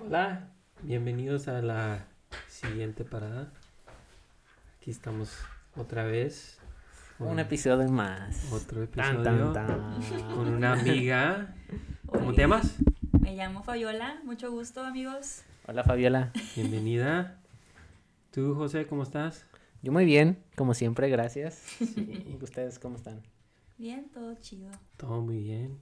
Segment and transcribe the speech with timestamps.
[0.00, 0.48] Hola,
[0.82, 2.06] bienvenidos a la
[2.48, 3.52] siguiente parada.
[4.76, 5.36] Aquí estamos
[5.76, 6.58] otra vez.
[7.18, 8.52] con Un episodio más.
[8.52, 10.00] Otro episodio tan, tan.
[10.34, 11.54] con una amiga.
[12.06, 12.34] ¿Cómo Hola.
[12.36, 12.76] te llamas?
[13.20, 15.42] Me llamo Fabiola, mucho gusto amigos.
[15.66, 16.32] Hola Fabiola.
[16.54, 17.40] Bienvenida.
[18.30, 19.44] ¿Tú, José, cómo estás?
[19.82, 21.62] Yo muy bien, como siempre, gracias.
[22.40, 23.22] ¿Ustedes cómo están?
[23.76, 24.70] Bien, todo chido.
[24.96, 25.78] Todo muy bien.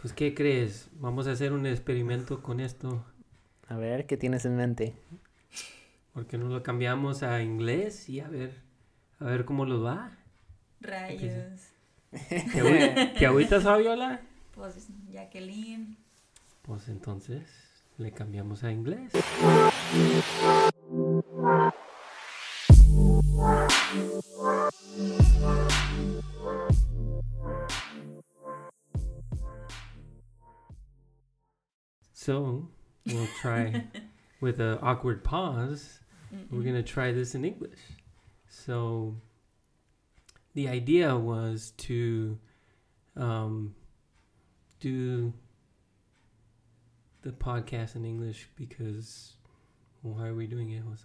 [0.00, 0.88] Pues, ¿qué crees?
[0.94, 3.04] Vamos a hacer un experimento con esto.
[3.70, 4.94] A ver, ¿qué tienes en mente?
[6.12, 8.52] Porque no lo cambiamos a inglés y a ver,
[9.20, 10.18] a ver cómo lo va.
[10.80, 11.44] Rayos.
[12.10, 14.22] ¿Te, agü- ¿te agüitas, Fabiola?
[14.56, 15.96] Pues Jacqueline.
[16.62, 17.46] Pues entonces
[17.96, 19.12] le cambiamos a inglés.
[32.12, 32.68] So
[33.06, 33.84] we'll try
[34.40, 36.00] with an awkward pause.
[36.50, 37.78] We're gonna try this in English.
[38.48, 39.16] So
[40.54, 42.38] the idea was to
[43.16, 43.74] um,
[44.80, 45.32] do
[47.22, 49.34] the podcast in English because
[50.02, 51.04] why are we doing it, Jose?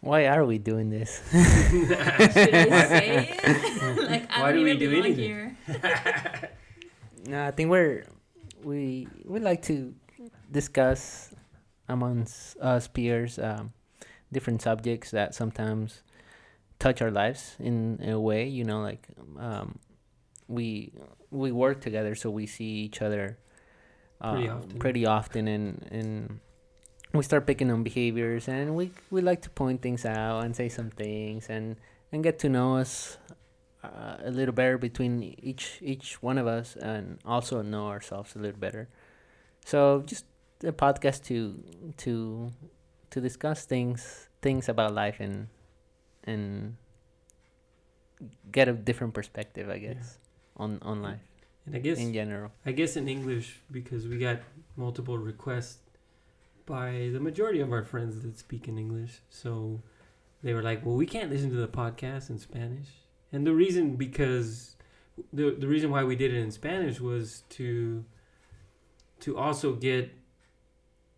[0.00, 1.20] Why are we doing this?
[1.32, 4.08] Should I say it?
[4.08, 5.24] like I Why don't do we even do belong anything?
[5.24, 5.58] here.
[7.26, 8.04] no, I think we're
[8.66, 9.94] we we like to
[10.50, 11.30] discuss
[11.88, 13.72] amongst us peers um,
[14.32, 16.02] different subjects that sometimes
[16.80, 18.48] touch our lives in a way.
[18.48, 19.06] You know, like
[19.38, 19.78] um,
[20.48, 20.92] we
[21.30, 23.38] we work together, so we see each other
[24.20, 24.78] uh, Pretty often.
[24.78, 26.40] pretty often, and and
[27.14, 30.68] we start picking on behaviors, and we we like to point things out and say
[30.68, 31.76] some things, and
[32.10, 33.16] and get to know us
[33.94, 38.38] uh, a little better between each each one of us, and also know ourselves a
[38.38, 38.88] little better.
[39.64, 40.24] So just
[40.62, 41.62] a podcast to
[41.98, 42.50] to
[43.10, 45.48] to discuss things things about life and
[46.24, 46.76] and
[48.50, 49.94] get a different perspective, I Yeah.
[49.94, 50.18] guess,
[50.56, 51.20] on on life
[51.66, 52.52] And I guess in general.
[52.64, 54.38] I guess in English because we got
[54.76, 55.78] multiple requests
[56.64, 59.20] by the majority of our friends that speak in English.
[59.30, 59.82] So
[60.42, 62.88] they were like, "Well, we can't listen to the podcast in Spanish."
[63.32, 64.76] And the reason because
[65.32, 68.04] the the reason why we did it in Spanish was to
[69.20, 70.10] to also get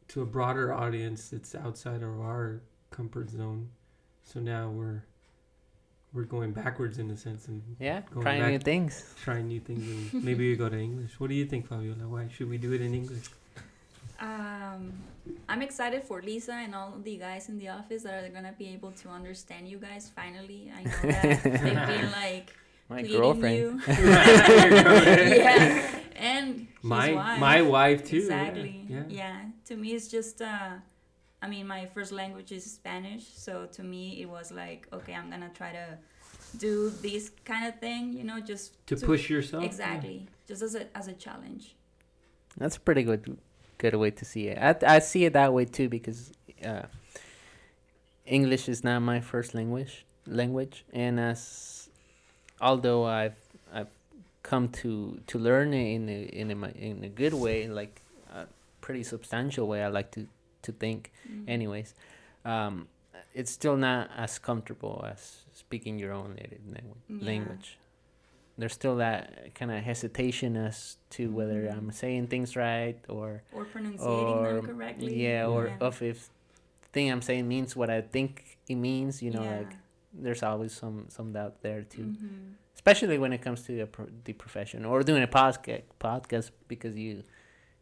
[0.08, 3.68] to a broader audience that's outside of our comfort zone.
[4.24, 5.02] So now we're
[6.14, 9.14] we're going backwards in a sense and Yeah, Going trying new back- things.
[9.22, 9.82] trying new things
[10.14, 11.20] and maybe we go to English.
[11.20, 12.08] What do you think, Fabiola?
[12.08, 13.26] Why should we do it in English?
[14.20, 14.92] Um,
[15.48, 18.68] I'm excited for Lisa and all the guys in the office that are gonna be
[18.68, 20.72] able to understand you guys finally.
[20.74, 22.52] I know that they've been like
[22.88, 23.56] My girlfriend.
[23.58, 23.80] you.
[23.86, 27.40] yeah, and his my wife.
[27.40, 28.16] my wife too.
[28.16, 28.84] Exactly.
[28.88, 29.02] Yeah.
[29.08, 29.36] Yeah.
[29.66, 30.42] To me, it's just.
[30.42, 30.70] Uh,
[31.40, 35.30] I mean, my first language is Spanish, so to me, it was like, okay, I'm
[35.30, 35.96] gonna try to
[36.56, 39.62] do this kind of thing, you know, just To push yourself.
[39.62, 39.68] yeah.
[39.68, 41.76] exactly, just as a as a challenge.
[42.56, 43.38] That's a pretty good
[43.78, 44.58] good way to see it.
[44.58, 46.32] I I see it that way too because
[46.64, 46.82] uh,
[48.26, 51.88] English is not my first language language, and as
[52.60, 53.36] although I've
[53.72, 53.88] I've
[54.42, 58.02] come to to learn it in a in a in a good way, like
[58.34, 58.46] a
[58.80, 59.82] pretty substantial way.
[59.82, 60.26] I like to
[60.62, 61.48] to think, Mm.
[61.48, 61.94] anyways.
[62.44, 62.88] Um,
[63.34, 67.02] it's still not as comfortable as speaking your own native language.
[67.08, 67.26] Yeah.
[67.26, 67.78] language.
[68.58, 71.76] There's still that kind of hesitation as to whether Mhm.
[71.76, 75.14] I'm saying things right or Or pronunciating or them correctly.
[75.24, 76.28] yeah, or of if
[76.92, 79.22] thing I'm saying means what I think it means.
[79.22, 79.58] You know, Yeah.
[79.58, 79.72] like
[80.12, 82.54] there's always some some doubt there too, Mhm.
[82.74, 86.96] especially when it comes to a pro- the profession or doing a podcast podcast because
[86.96, 87.22] you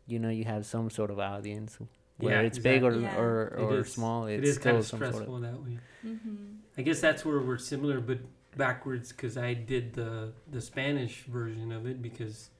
[0.07, 1.79] you know you have some sort of audience.
[2.19, 3.21] Whether Yeah, it's big or exactly.
[3.23, 5.43] or, It or is- small, it's It is kind still of some stressful sort of
[5.43, 5.79] that way.
[6.05, 6.57] Mhm.
[6.79, 8.21] I guess that's where we're similar, but
[8.57, 12.51] backwards because I did the the Spanish version of it because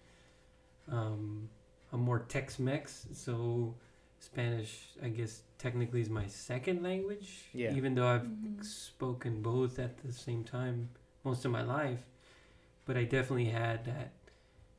[0.91, 1.49] um,
[1.93, 3.75] I'm more Tex-Mex, so
[4.21, 7.45] Spanish I guess technically is my second language.
[7.53, 7.75] Yeah.
[7.75, 8.65] Even though I've Mhm.
[8.65, 10.91] spoken both at the same time
[11.25, 12.05] most of my life,
[12.85, 14.13] but I definitely had that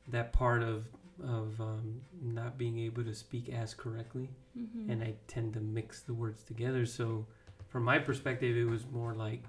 [0.08, 0.86] that part of
[1.20, 4.88] of um, not being able to speak as correctly, Mhm.
[4.88, 6.86] and I tend to mix the words together.
[6.86, 7.26] So,
[7.66, 9.42] from my perspective, it was more like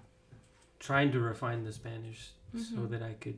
[0.80, 2.90] trying to refine the Spanish so Mhm.
[2.92, 3.38] that I could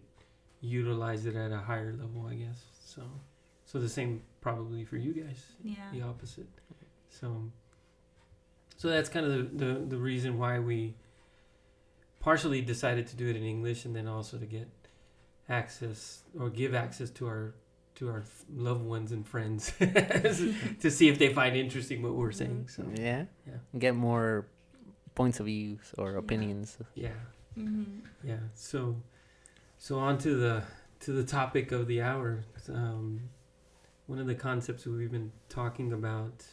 [0.62, 2.64] utilize it at a higher level, I guess.
[2.86, 3.04] So,
[3.66, 5.90] so the same probably for you guys yeah.
[5.92, 6.48] the opposite.
[7.10, 7.52] So,
[8.78, 10.96] so that's kind of the, the, the reason why we
[12.20, 14.70] partially decided to do it in English and then also to get
[15.50, 17.54] access or give access to our
[17.96, 18.24] to our
[18.56, 22.68] loved ones and friends to see if they find interesting what we're saying.
[22.70, 23.26] So Yeah.
[23.46, 24.48] yeah, Get more
[25.16, 26.18] points of views or Yeah.
[26.20, 26.78] opinions.
[26.96, 27.10] yeah,
[27.58, 28.00] Mm-hmm.
[28.24, 28.40] yeah.
[28.54, 28.96] So
[29.78, 30.64] so on to the
[31.02, 32.44] to the topic of the hour.
[32.70, 33.30] Um,
[34.08, 36.46] one of the concepts we've been talking about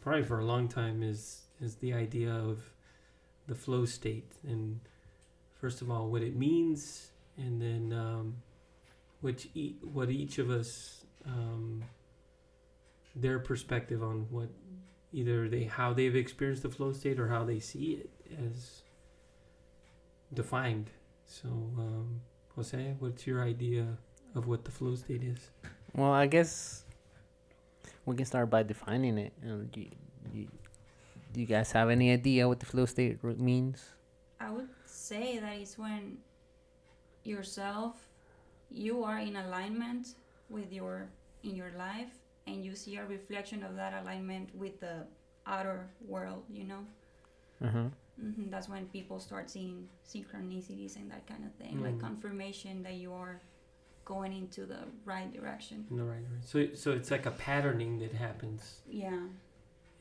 [0.00, 2.58] probably for a long time is is the idea of
[3.46, 4.80] the flow state and
[5.60, 8.36] first of all what it means and then um,
[9.20, 11.82] which e- what each of us um,
[13.14, 14.48] their perspective on what
[15.12, 18.10] either they how they've experienced the flow state or how they see it
[18.46, 18.82] as
[20.32, 20.90] defined
[21.26, 22.20] so um,
[22.54, 23.86] jose what's your idea
[24.34, 25.50] of what the flow state is
[25.94, 26.84] Well, I guess
[28.06, 29.32] we can start by defining it.
[29.42, 29.90] Do, you,
[30.32, 30.48] you,
[31.32, 33.82] do you guys have any idea what the flow state means?
[34.38, 36.18] I would say that it's when
[37.24, 38.08] yourself,
[38.70, 40.14] you are in alignment
[40.48, 41.08] with your
[41.42, 42.12] in your life,
[42.50, 45.06] and you see a reflection of that alignment with the
[45.46, 46.44] outer world.
[46.50, 46.82] You know,
[47.66, 47.88] Uh huh.
[48.20, 52.00] hmm that's when people start seeing synchronicities and that kind of thing, like Mm.
[52.08, 53.40] confirmation that you are
[54.04, 55.86] going into the right direction.
[55.90, 58.62] in the right way so so it's like a patterning that happens
[59.04, 59.22] Yeah.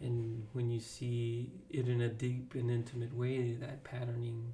[0.05, 4.53] and when you see it in a deep and intimate way that patterning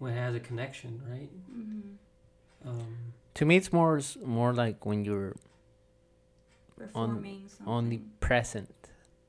[0.00, 1.94] well, it has a connection right hmm
[2.68, 2.96] um,
[3.34, 5.34] To me, it's more more like when you're
[6.76, 8.74] Performing on the present,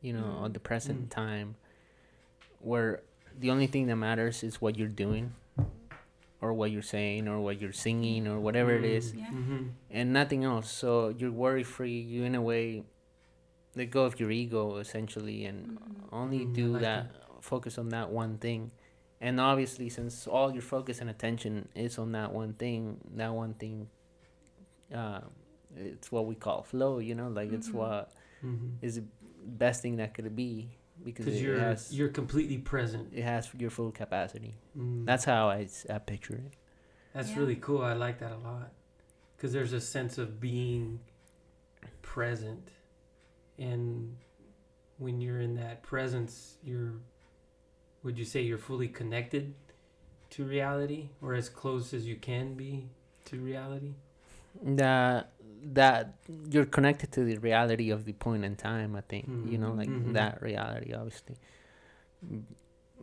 [0.01, 0.53] you know, on Mm.
[0.53, 1.09] the present Mm.
[1.09, 1.55] time,
[2.59, 3.01] where
[3.37, 5.33] the only thing that matters is what you're doing,
[6.41, 9.29] or what you're saying, or what you're singing, or whatever it is, Yeah.
[9.29, 10.69] hmm and nothing else.
[10.71, 11.99] So you're worry free.
[11.99, 12.83] You in a way
[13.75, 16.13] let go of your ego essentially, and Mhm.
[16.13, 18.71] only Mm, do like that, Focus on that one thing.
[19.21, 23.53] And obviously, since all your focus and attention is on that one thing, that one
[23.53, 23.89] thing,
[24.91, 25.21] uh,
[25.77, 26.99] it's what we call flow.
[26.99, 27.73] You know, like it's Mhm.
[27.75, 28.11] what
[28.41, 29.03] hmm is the
[29.45, 30.69] best thing that could be
[31.03, 34.55] because because it you're has you're completely present it has your full capacity.
[34.77, 35.05] mm.
[35.05, 36.53] That's how I, I picture it.
[37.13, 37.39] That's Yeah.
[37.39, 37.81] really cool.
[37.81, 38.71] I like that a lot.
[39.35, 40.99] Because there's a sense of being
[42.01, 42.69] present.
[43.57, 44.17] And
[44.97, 46.93] when you're in that presence, you're,
[48.03, 49.53] would you say you're fully connected
[50.31, 52.89] to reality or as close as you can be
[53.25, 53.93] to reality?
[54.63, 55.31] That
[55.73, 56.15] that
[56.49, 58.95] you're connected to the reality of the point in time.
[58.95, 60.13] I think you know, like Mhm.
[60.13, 61.35] that reality, obviously,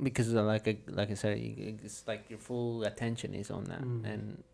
[0.03, 3.83] because uh, like I, like I said, it's like your full attention is on that,
[3.83, 4.05] Mm.
[4.07, 4.45] and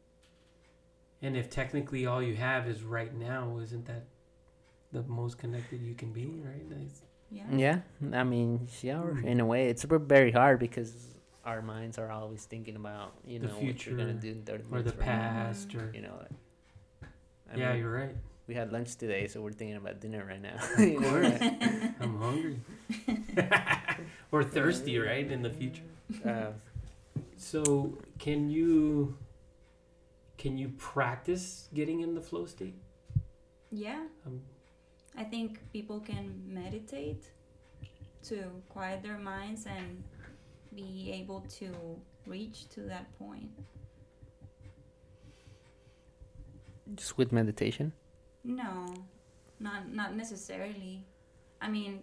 [1.21, 4.05] And if technically all you have is right now, isn't that
[4.93, 6.69] the most connected you can be, right?
[6.71, 7.45] That's- Yeah.
[7.51, 7.81] yeah,
[8.21, 9.25] I mean, yeah, Mm.
[9.25, 13.49] in a way, it's very hard because our minds are always thinking about you The
[13.49, 15.91] know what you're gonna do in 30 Or the minutes from now, past, or.
[15.93, 16.31] You know, like,
[17.53, 18.17] I yeah, mean, you're right.
[18.47, 20.57] we had lunch today, so we're thinking about dinner right now.
[20.57, 21.39] Of course.
[22.01, 22.61] I'm hungry.
[24.33, 25.31] or thirsty, right?
[25.31, 25.83] In the future.
[26.25, 26.53] uh,
[27.37, 29.17] So, can you
[30.39, 32.75] can you practice getting in the flow state?
[33.71, 34.05] Yeah.
[34.27, 34.41] Um,
[35.17, 37.25] I think people can meditate
[38.25, 40.03] to quiet their minds and
[40.75, 41.69] be able to
[42.27, 43.51] reach to that point.
[46.95, 47.93] Just with meditation.
[48.45, 48.87] No,
[49.61, 51.05] not not necessarily.
[51.61, 52.03] I mean,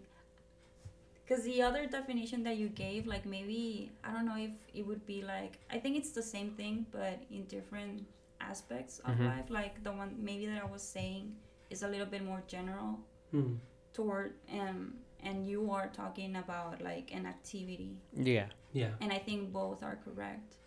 [1.23, 5.05] because the other definition that you gave, like maybe I don't know if it would
[5.05, 8.05] be like I think it's the same thing, but in different
[8.41, 9.25] aspects of Mhm.
[9.25, 9.49] life.
[9.49, 11.35] Like the one maybe that I was saying
[11.69, 12.99] is a little bit more general
[13.31, 13.55] hmm.
[13.93, 18.49] toward um and you are talking about like an activity Yeah.
[18.73, 18.91] Yeah.
[19.01, 20.57] and i think both are correct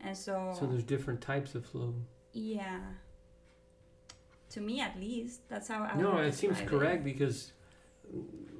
[0.00, 1.94] and so, So there's different types of flow.
[2.32, 2.80] yeah
[4.50, 7.52] to me at least that's how i no, it seems correct because,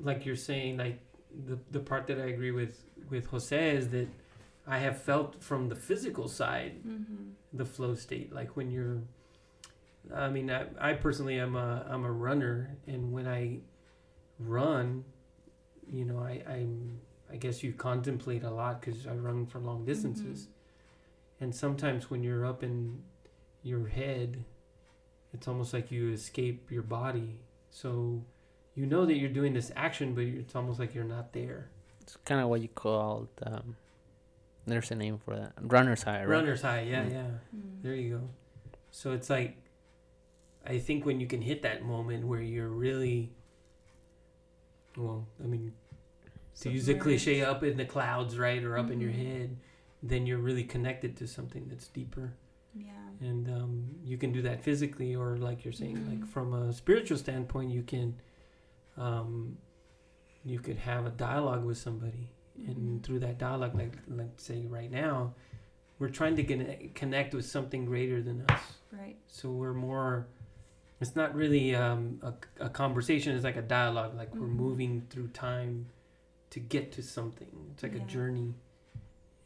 [0.03, 1.01] like you're saying, like
[1.47, 4.09] the the part that I agree with with Jose is that
[4.67, 7.31] I have felt from the physical side mm-hmm.
[7.53, 8.33] the flow state.
[8.33, 9.03] Like when you're
[10.15, 13.59] i mean i, I personally am a i'm a runner and when i
[14.39, 15.05] run
[15.93, 16.99] you know i i'm
[17.31, 20.49] i guess you contemplate a lot because i run for long distances.
[21.41, 23.03] And sometimes when you're up in
[23.63, 24.45] your head
[25.33, 27.39] it's almost like you escape your body
[27.71, 28.23] so
[28.75, 31.69] you know that you're doing this action but it's almost like you're not there
[32.03, 33.29] It's kind of what you called.
[33.45, 33.77] Um,
[34.67, 35.53] there's a name for that.
[35.61, 36.29] Runner's high, right?
[36.29, 37.13] runner's high yeah Mm.
[37.13, 37.83] yeah Mm.
[37.83, 38.29] There you go.
[38.91, 39.57] So it's like,
[40.67, 43.33] I think when you can hit that moment where you're really,
[44.97, 45.73] well, I mean,
[46.61, 49.27] to use a cliche, up in the clouds, right, or up in your Mhm.
[49.27, 49.57] head,
[50.03, 52.35] then you're really connected to something that's deeper.
[52.75, 52.93] Yeah.
[53.21, 56.29] and um, you can do that physically or like you're saying like Mhm.
[56.29, 58.15] from a spiritual standpoint you can
[58.97, 59.59] um,
[60.45, 63.03] you could have a dialogue with somebody and Mhm.
[63.03, 65.35] through that dialogue like let's say right now
[65.99, 69.17] we're trying to connect, connect with something greater than us Right.
[69.27, 70.29] so we're more
[71.01, 72.35] it's not really um, a,
[72.67, 74.55] a conversation it's like a dialogue like we're Mhm.
[74.57, 75.87] moving through time
[76.51, 78.03] to get to something it's like Yeah.
[78.03, 78.55] a journey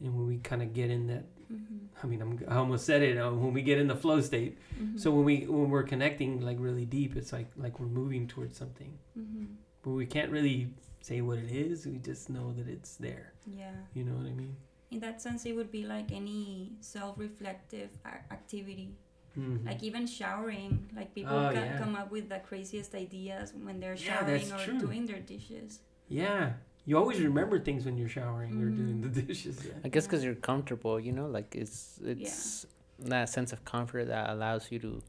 [0.01, 1.79] and when we kind of get in that Mm-hmm.
[2.03, 4.59] i mean I'm, i almost said it uh, when we get in the flow state
[4.81, 4.99] Mm-hmm.
[4.99, 8.57] so when we when we're connecting like really deep it's like like we're moving towards
[8.57, 9.45] something Mm-hmm.
[9.83, 10.69] but we can't really
[11.01, 13.77] say what it is we just know that it's there Yeah.
[13.97, 14.57] you know what i mean
[14.95, 16.45] In that sense, it would be like any
[16.81, 18.91] self-reflective a- activity.
[19.37, 19.67] Mhm.
[19.67, 21.79] Like even showering, like people Oh, yeah.
[21.83, 24.79] come up with the craziest ideas when they're showering that's or true.
[24.87, 25.81] doing their dishes.
[26.09, 26.53] yeah
[26.87, 29.15] you always remember things when you're showering or doing Mhm.
[29.15, 29.73] the dishes yeah.
[29.85, 32.67] I guess because you're comfortable, you know, like it's it's
[32.99, 35.03] that sense of comfort that allows you to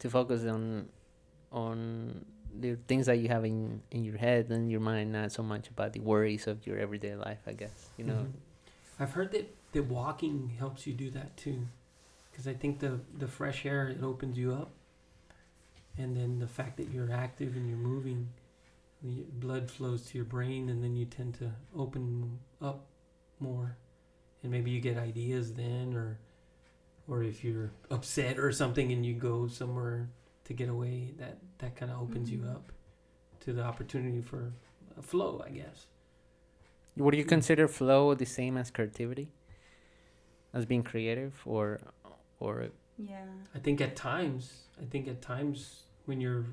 [0.00, 0.88] to focus on
[1.50, 2.24] on
[2.60, 5.68] the things that you have in in your head and your mind, not so much
[5.68, 7.40] about the worries of your everyday life.
[7.46, 8.26] I guess you know.
[8.26, 8.32] Mhm.
[9.00, 11.66] I've heard that that walking helps you do that too,
[12.30, 14.70] because I think the the fresh air it opens you up,
[15.96, 18.28] and then the fact that you're active and you're moving,
[19.02, 22.86] the blood flows to your brain, and then you tend to open up
[23.40, 23.76] more,
[24.42, 26.18] and maybe you get ideas then, or
[27.08, 30.08] or if you're upset or something and you go somewhere
[30.44, 32.32] to get away, that that kind of opens Mhm.
[32.32, 32.72] you up
[33.40, 34.52] to the opportunity for
[34.98, 35.86] a flow, I guess.
[36.96, 39.28] Would you consider flow the same as creativity,
[40.52, 41.80] as being creative, or
[42.40, 43.26] or Yeah.
[43.54, 46.46] I think at times, I think at times when you're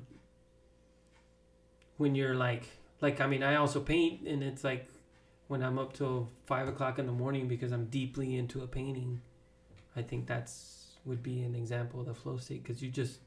[1.96, 2.64] when you're like
[3.00, 4.88] like I mean I also paint and it's like
[5.48, 9.20] when I'm up till five o'clock in the morning because I'm deeply into a painting,
[9.96, 13.18] I think that's would be an example of the flow state because you just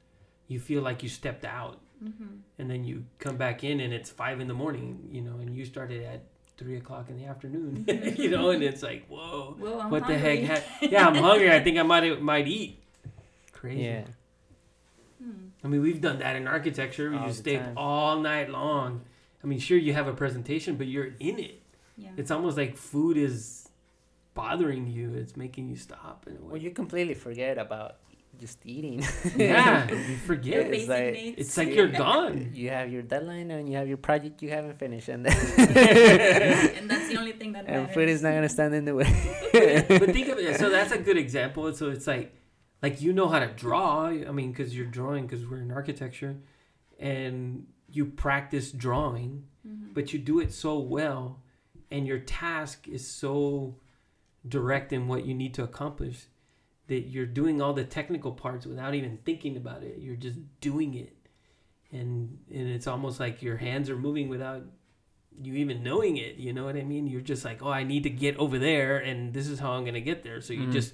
[0.48, 2.36] you feel like you stepped out Mm-hmm.
[2.58, 5.54] and then you come back in and it's five in the morning, you know, and
[5.54, 6.22] you started at
[6.58, 7.84] three o'clock in the afternoon,
[8.16, 10.44] you know, and it's like whoa, Well, I'm what the heck?
[10.46, 11.52] Ha- yeah, I'm hungry.
[11.52, 12.82] I think I might might eat.
[13.52, 13.82] Crazy.
[13.82, 14.04] yeah?
[15.64, 17.10] I mean, we've done that in architecture.
[17.12, 17.74] We All just stay time.
[17.78, 19.02] all night long.
[19.44, 21.62] I mean, sure, you have a presentation, but you're in it.
[21.98, 22.10] Yeah.
[22.18, 23.68] It's almost like food is
[24.34, 25.14] bothering you.
[25.16, 26.48] It's making you stop in a way.
[26.54, 27.96] Well, you completely forget about
[28.40, 29.04] just eating.
[29.36, 30.74] yeah, you Your forget.
[30.74, 31.38] it's like- needs.
[31.42, 32.52] It's like you're gone.
[32.54, 36.90] you have your deadline and you have your project you haven't finished, and then and
[36.90, 37.94] that's the only thing that and matters.
[37.96, 39.12] food is not gonna stand in the way.
[39.52, 40.58] but think of it.
[40.58, 41.74] So that's a good example.
[41.74, 42.34] So it's like,
[42.82, 44.06] like you know how to draw.
[44.08, 46.38] I mean, because you're drawing because we're in architecture,
[47.00, 49.94] and you practice drawing, Mhm.
[49.94, 51.42] but you do it so well,
[51.92, 53.76] and your task is so
[54.48, 56.28] direct in what you need to accomplish
[56.88, 60.00] that you're doing all the technical parts without even thinking about it.
[60.00, 61.16] You're just doing it,
[61.92, 64.64] and and it's almost like your hands are moving without
[65.42, 66.36] you even knowing it.
[66.36, 67.08] You know what I mean?
[67.08, 69.86] You're just like, oh, I need to get over there, and this is how I'm
[69.86, 70.42] gonna get there.
[70.42, 70.72] So you Mhm.
[70.74, 70.94] just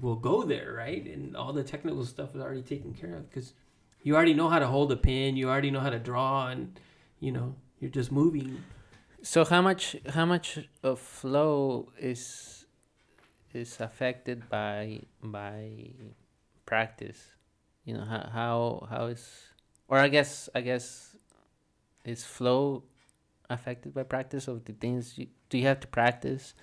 [0.00, 1.06] will go there, right?
[1.06, 3.54] And all the technical stuff is already taken care of because
[4.02, 5.36] you already know how to hold a pen.
[5.36, 6.78] You already know how to draw, and
[7.20, 8.62] you know you're just moving.
[9.22, 12.66] So how much how much of flow is
[13.52, 15.90] is affected by by
[16.66, 17.36] practice?
[17.84, 19.52] You know how how how is
[19.88, 21.16] or I guess I guess
[22.04, 22.82] is flow
[23.50, 26.54] affected by practice of the things you, do you have to practice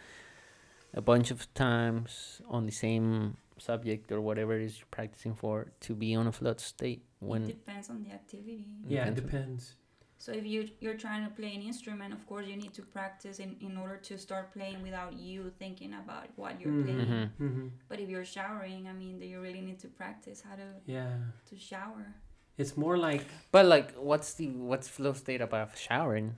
[0.94, 5.68] a bunch of times on the same subject or whatever it is you're practicing for
[5.82, 8.66] to be on a flow state when it when depends on the activity.
[8.88, 9.76] Yeah, it Depends on- depends.
[10.22, 13.40] So if you you're trying to play an instrument, of course you need to practice
[13.40, 16.84] in, in order to start playing without you thinking about what you're Mhm.
[16.84, 17.08] playing.
[17.08, 17.30] Mhm.
[17.40, 17.68] Mm-hmm.
[17.88, 21.16] But if you're showering, I mean, do you really need to practice how to Yeah,
[21.50, 22.16] to shower?
[22.58, 26.36] it's more like But like, what's the what's flow state about showering?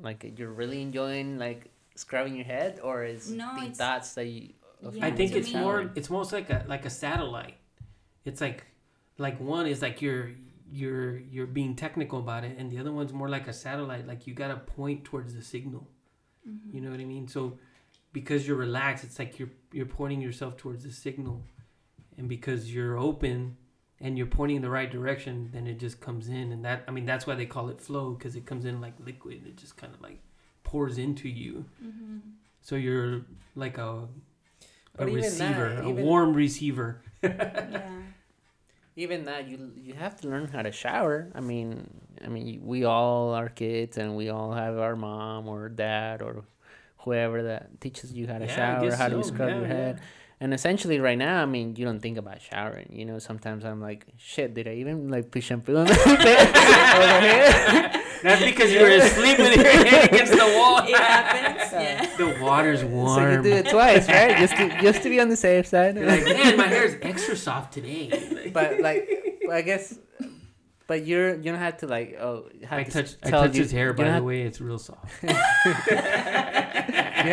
[0.00, 4.26] Like, you're really enjoying like scrubbing your head, or is No, the it's- thoughts that
[4.26, 4.50] you?
[4.92, 7.56] Yeah, I think it's me- more it's most like a like a satellite.
[8.24, 8.64] It's like
[9.18, 10.30] like one is like you're
[10.70, 14.06] you're you're being technical about it, and the other one's more like a satellite.
[14.06, 15.88] Like you gotta point towards the signal.
[16.48, 16.74] Mm-hmm.
[16.76, 17.26] You know what I mean?
[17.28, 17.58] So
[18.12, 21.42] because you're relaxed, it's like you're you're pointing yourself towards the signal,
[22.16, 23.56] and because you're open
[24.00, 26.92] and you're pointing in the right direction, then it just comes in, and that I
[26.92, 29.44] mean that's why they call it flow because it comes in like liquid.
[29.44, 30.20] It just kind of like
[30.68, 31.64] pours into you.
[31.84, 32.18] Mm-hmm.
[32.60, 33.22] So you're
[33.56, 34.06] like a a
[34.98, 37.00] But even that, receiver, a even- warm receiver.
[37.22, 37.88] yeah.
[38.96, 41.30] Even that, you you have to learn how to shower.
[41.34, 41.88] I mean,
[42.24, 46.42] I mean, we all are kids, and we all have our mom or dad or
[47.04, 49.74] whoever that teaches you how to Yeah, shower, guess how to scrub Yeah, your yeah.
[49.76, 49.94] head.
[50.40, 52.90] and essentially right now, I mean, you don't think about showering.
[52.90, 55.94] You know, sometimes I'm like, shit, did I even like put shampoo on my
[57.14, 57.97] head?
[58.22, 60.78] That's because you were asleep with your head against the wall.
[60.78, 61.72] It happens.
[61.78, 62.16] Yeah.
[62.16, 63.14] The water's warm.
[63.14, 63.42] so you warm.
[63.42, 64.36] do it twice, right?
[64.38, 65.96] Just to just to be on the safe side.
[65.96, 68.50] You're like, man, my hair's extra soft today.
[68.52, 69.06] But like,
[69.52, 69.96] I guess,
[70.88, 73.54] but you're you don't have to like oh have I to touched, I tell touched
[73.56, 74.42] you- his hair, you by the have- way.
[74.42, 75.22] It's real soft.
[75.22, 75.28] you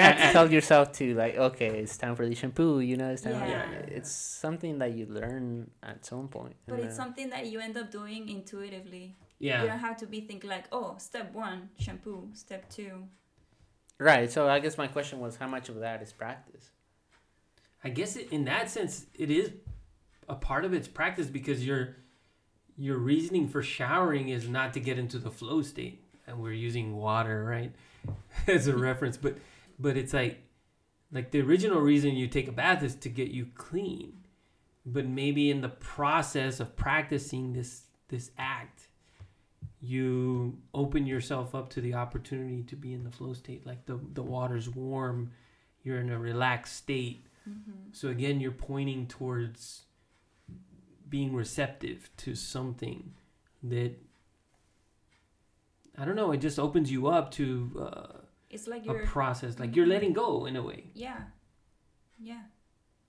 [0.01, 3.21] have to tell yourself to like okay it's time for the shampoo you know it's
[3.21, 3.47] time Yeah.
[3.47, 3.97] Yeah, yeah, yeah.
[3.97, 7.77] it's something that you learn at some point But it's uh, something that you end
[7.77, 9.15] up doing intuitively.
[9.39, 9.65] You Yeah.
[9.65, 12.29] don't have to be thinking like, oh, step one, shampoo.
[12.33, 13.07] Step two.
[13.97, 16.71] right so i guess my question was how much of that is practice
[17.83, 19.51] I guess it, in that sense, it is
[20.27, 21.95] a part of its practice because your
[22.77, 26.95] your reasoning for showering is not to get into the flow state, and we're using
[26.97, 27.71] water, right,
[28.47, 29.17] as a reference.
[29.17, 29.37] But
[29.77, 30.41] but it's like
[31.11, 34.13] like the original reason you take a bath is to get you clean,
[34.83, 38.74] but maybe in the process of practicing this this act,
[39.85, 43.65] you open yourself up to the opportunity to be in the flow state.
[43.65, 45.31] Like the the water's warm,
[45.83, 47.25] you're in a relaxed state.
[47.49, 47.71] Mm-hmm.
[47.91, 49.83] So again, you're pointing towards
[51.07, 53.13] being receptive to something
[53.63, 53.93] that
[55.97, 56.31] I don't know.
[56.31, 57.45] It just opens you up to
[57.79, 58.17] uh,
[58.49, 60.85] It's like a process, like you're letting go in a way.
[60.93, 61.19] Yeah.
[62.19, 62.41] Yeah.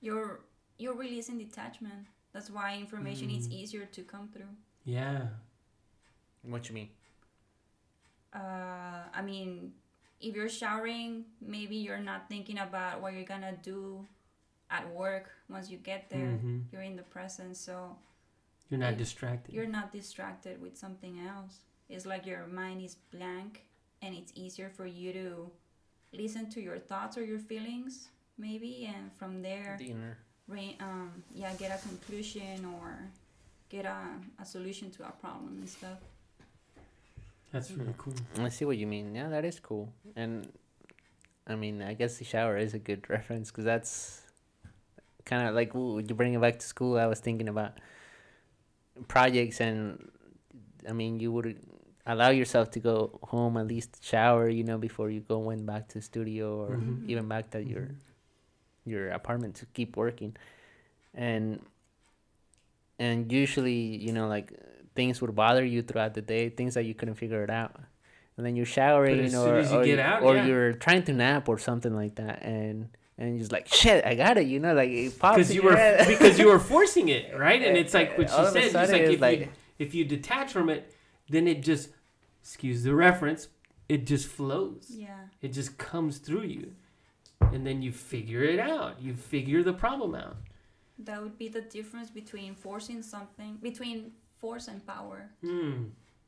[0.01, 0.41] You're
[0.79, 2.07] you're releasing detachment.
[2.33, 3.53] That's why information is Mm.
[3.53, 4.53] easier to come through.
[4.85, 5.29] Yeah,
[6.53, 6.89] what you mean
[8.35, 9.73] Uh, I mean,
[10.21, 14.07] if you're showering, maybe you're not thinking about what you're gonna do
[14.71, 16.37] at work once you get there.
[16.43, 16.65] Mhm.
[16.73, 17.97] You're in the present, so
[18.69, 19.55] you're not distracted.
[19.55, 21.61] you're not distracted with something else.
[21.89, 23.65] It's like your mind is blank,
[24.03, 25.51] and it's easier for you to
[26.13, 31.25] listen to your thoughts or your feelings, maybe, and from there the inner ra- um,
[31.33, 33.09] yeah, get a conclusion or
[33.71, 36.01] get a, a solution to a problem and stuff.
[37.57, 38.13] That's really cool.
[38.39, 40.47] i see what you mean yeah that is cool and
[41.47, 44.21] i mean i guess the shower is a good reference because that's
[45.25, 47.73] kind of like ooh, you bring it back to school i was thinking about
[49.09, 50.11] projects and
[50.89, 51.59] i mean you would
[52.07, 55.89] allow yourself to go home at least shower you know before you go went back
[55.89, 57.09] to the studio or Mhm.
[57.09, 57.97] even back to your Mhm.
[58.85, 60.37] your apartment to keep working
[61.15, 61.61] and
[62.99, 64.53] and usually you know like
[64.97, 67.77] things would bother you throughout the day things that you couldn't figure it out
[68.37, 70.47] and then you're showering as or, soon as you or, get out, or yeah.
[70.47, 74.15] you're trying to nap or something like that and and you're just like shit i
[74.15, 76.07] got it you know like it pops Because you your were head.
[76.19, 77.63] because you were forcing it, right?
[77.63, 78.65] And it's like what All she of said.
[78.65, 80.95] It's like it's if like- you if you detach from it,
[81.29, 81.91] then it just
[82.43, 83.49] excuse the reference.
[83.89, 84.87] It just flows.
[84.91, 85.29] Yeah.
[85.43, 86.73] It just comes through you.
[87.41, 89.01] And then you figure it out.
[89.01, 90.37] You figure the problem out.
[90.99, 94.13] That would be the difference between forcing something, between
[94.47, 95.21] force and power.
[95.45, 95.77] Hmm.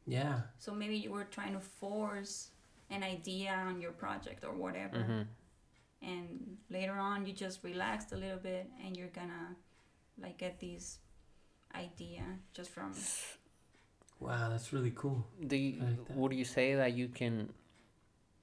[0.06, 0.36] Yeah.
[0.64, 2.50] So maybe you were trying to force
[2.90, 4.98] an idea on your project or whatever.
[4.98, 5.26] Mhm.
[6.10, 9.46] And later on, you just relaxed a little bit and you're gonna
[10.24, 10.98] like get this
[11.86, 12.24] idea
[12.56, 12.90] just from.
[14.20, 15.18] Wow, that's really cool.
[15.46, 17.34] do you, like would you say that you can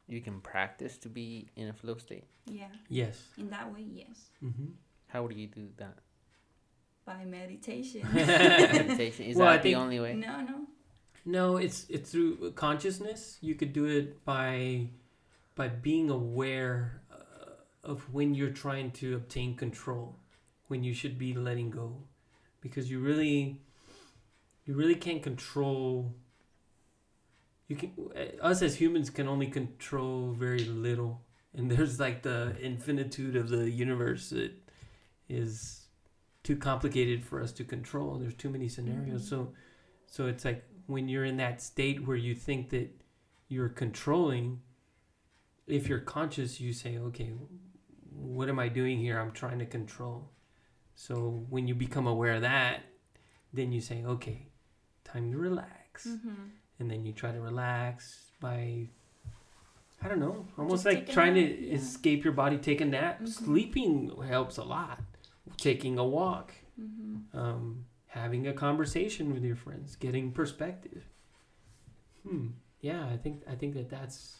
[0.07, 2.27] you can practice to be in a flow state
[2.61, 2.71] Yeah.
[3.01, 3.15] Yes.
[3.37, 4.17] In that way, yes.
[4.41, 4.69] Mm-hmm.
[5.11, 5.95] how would you do that
[7.05, 8.01] By meditation.
[8.13, 10.61] meditation is Well, I that the think- only way no, no.
[11.27, 13.37] No, it's it's through consciousness.
[13.41, 14.89] You could do it by
[15.55, 20.17] by being aware uh, of when you're trying to obtain control,
[20.67, 22.03] when you should be letting go,
[22.61, 23.59] because you really
[24.65, 26.13] you really can't control.
[27.67, 31.21] You can uh, us as humans can only control very little,
[31.55, 34.51] and there's like the infinitude of the universe that
[35.27, 35.84] is
[36.45, 38.17] too complicated for us to control.
[38.17, 39.29] There's too many scenarios, Mhm.
[39.29, 39.53] so
[40.07, 42.89] so it's like when you're in that state where you think that
[43.49, 44.61] you're controlling,
[45.67, 47.33] if you're conscious, you say, okay,
[48.11, 49.19] what am I doing here?
[49.19, 50.29] I'm trying to control.
[50.93, 52.83] So when you become aware of that,
[53.51, 54.47] then you say, okay,
[55.03, 56.05] time to relax.
[56.07, 56.43] Mm-hmm.
[56.79, 58.89] And then you try to relax by,
[60.01, 61.75] I don't know, almost Just like trying to yeah.
[61.75, 63.21] escape your body, take a nap.
[63.21, 63.27] Mhm.
[63.27, 65.01] Sleeping helps a lot.
[65.57, 67.37] Taking a walk Mm-hmm.
[67.39, 71.03] um, having a conversation with your friends, getting perspective.
[72.27, 72.47] Hmm.
[72.81, 74.37] Yeah, I think I think that that's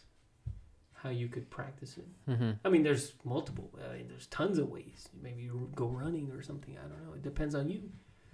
[0.94, 2.08] how you could practice it.
[2.30, 2.52] mm-hmm.
[2.66, 3.70] I mean, there's multiple.
[3.90, 5.08] I mean, there's tons of ways.
[5.22, 6.76] Maybe you go running or something.
[6.78, 7.14] I don't know.
[7.14, 7.84] It depends on you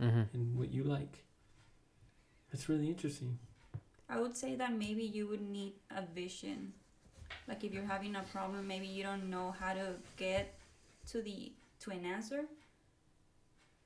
[0.01, 0.21] Mm-hmm.
[0.33, 1.23] and what you like.
[2.51, 3.37] That's really interesting.
[4.09, 6.73] I would say that maybe you would need a vision.
[7.47, 10.53] Like if you're having a problem, maybe you don't know how to get
[11.11, 11.51] to the
[11.81, 12.45] to an answer,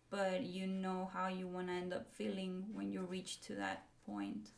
[0.10, 3.86] but you know how you want to end up feeling when you reach to that
[4.06, 4.50] point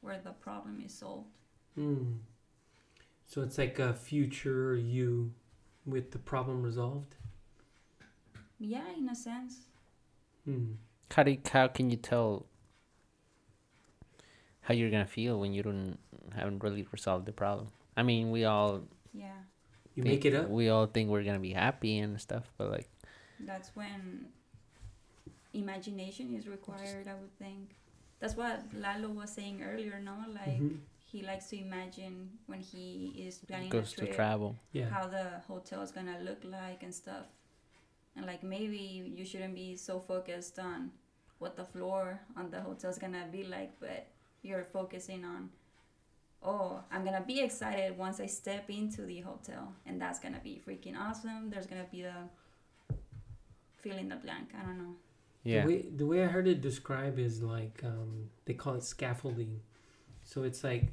[0.00, 1.28] where the problem is solved.
[1.78, 2.18] Mm.
[3.26, 5.32] So it's like a future you
[5.84, 7.16] with the problem resolved.
[8.58, 9.66] Yeah, in a sense.
[10.44, 10.72] Hmm.
[11.10, 12.46] How do you, how can you tell
[14.62, 15.98] how you're gonna feel when you don't
[16.34, 17.68] haven't really resolved the problem?
[17.96, 18.82] I mean, we all
[19.12, 19.40] Yeah,
[19.96, 20.48] You make it up.
[20.48, 22.88] We all think we're gonna be happy and stuff, but like,
[23.40, 24.26] that's when
[25.54, 27.08] imagination is required.
[27.08, 27.70] I would think.
[28.20, 29.98] That's what Lalo was saying earlier.
[30.00, 30.80] No, like Mhm.
[31.12, 34.56] he likes to imagine when he is planning goes a to travel.
[34.72, 34.88] Yeah.
[34.88, 37.26] how the hotel is gonna look like and stuff.
[38.16, 38.78] And like maybe
[39.16, 40.92] you shouldn't be so focused on
[41.38, 44.06] what the floor on the hotel is gonna be like, but
[44.42, 45.50] you're focusing on,
[46.42, 50.60] oh, I'm gonna be excited once I step into the hotel, and that's gonna be
[50.66, 51.50] freaking awesome.
[51.50, 52.96] There's gonna be the
[53.76, 54.50] fill in the blank.
[54.58, 54.94] I don't know.
[55.44, 55.62] Yeah.
[55.62, 59.60] The way, the way I heard it described is like um, they call it scaffolding.
[60.24, 60.92] So it's like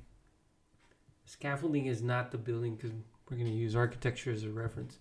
[1.25, 2.91] scaffolding is not the building because
[3.29, 4.99] we're going to use architecture as a reference,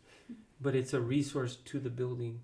[0.61, 2.41] but it's a resource to the building.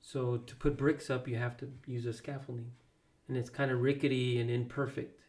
[0.00, 2.70] So to put bricks up, you have to use a scaffolding,
[3.26, 5.20] and it's kind of rickety and imperfect,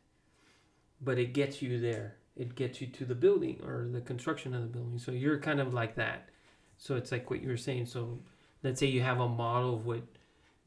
[1.01, 2.15] but it gets you there.
[2.35, 4.99] It gets you to the building or the construction of the building.
[4.99, 6.29] So you're kind of like that.
[6.77, 7.87] So it's like what you were saying.
[7.87, 8.19] So
[8.63, 10.03] let's say you have a model of what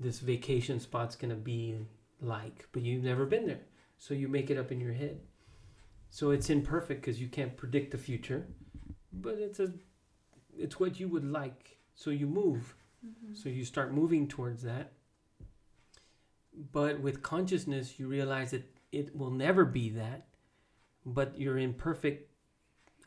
[0.01, 1.77] this vacation spot's gonna be
[2.21, 3.61] like, but you've never been there,
[3.99, 5.21] so you make it up in your head.
[6.11, 8.47] So it's imperfect because you can't predict the future,
[9.13, 9.73] but it's a,
[10.57, 11.79] it's what you would like.
[11.95, 12.75] So you move,
[13.07, 13.35] mm-hmm.
[13.35, 14.93] so you start moving towards that.
[16.73, 20.27] But with consciousness, you realize that it will never be that,
[21.05, 22.31] but your imperfect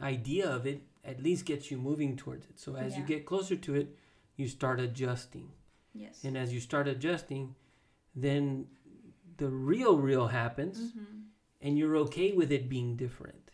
[0.01, 2.59] idea of it at least gets you moving towards it.
[2.59, 3.95] So as you get closer to it,
[4.35, 5.51] you start adjusting.
[5.93, 6.23] Yes.
[6.23, 7.55] And as you start adjusting,
[8.15, 8.67] then
[9.37, 10.99] the real real happens hmm
[11.65, 13.49] and you're okay with it being different.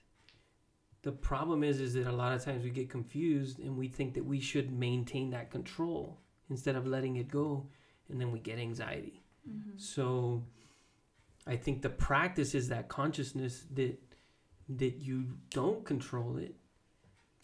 [1.04, 4.16] The problem is is that a lot of times we get confused and we think
[4.16, 7.68] that we should maintain that control instead of letting it go
[8.10, 9.22] and then we get anxiety.
[9.46, 10.44] hmm So
[11.50, 13.98] I think the practice is that consciousness that
[14.70, 16.54] that you don't control it,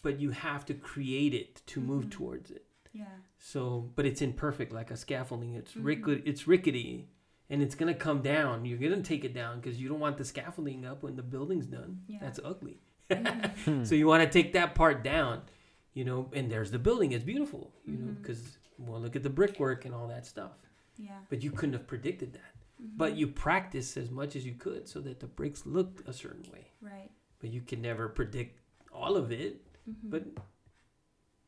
[0.02, 2.10] but you have to create it to move Mhm.
[2.12, 2.64] towards it.
[2.92, 3.06] Yeah.
[3.38, 5.54] So, but it's imperfect, like a scaffolding.
[5.54, 5.84] It's Mhm.
[5.84, 7.08] rickety, it's rickety,
[7.50, 8.64] and it's gonna come down.
[8.64, 11.66] You're gonna take it down because you don't want the scaffolding up when the building's
[11.66, 12.02] done.
[12.06, 12.18] Yeah.
[12.20, 12.80] That's ugly.
[13.10, 13.86] Mhm.
[13.88, 15.42] So you want to take that part down,
[15.94, 16.30] you know.
[16.32, 17.10] And there's the building.
[17.12, 20.52] It's beautiful, you know, because well, look at the brickwork and all that stuff.
[20.96, 21.18] Yeah.
[21.30, 22.52] But you couldn't have predicted that.
[22.78, 23.18] But Mhm.
[23.18, 26.72] you practice as much as you could so that the bricks looked a certain way.
[26.80, 27.10] Right.
[27.40, 28.60] But you can never predict
[28.92, 29.64] all of it.
[29.88, 30.10] Mhm.
[30.10, 30.24] But